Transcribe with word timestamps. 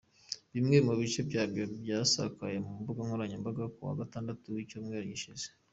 Bimwe 0.53 0.77
mu 0.85 0.93
bice 0.99 1.19
byaryo 1.29 1.63
byasakaye 1.83 2.57
ku 2.65 2.71
mbuga 2.79 2.99
nkoranyambaga 3.05 3.63
kuwa 3.75 3.93
Gatatu 3.99 4.45
w’icyumweru 4.55 5.05
gishize. 5.13 5.47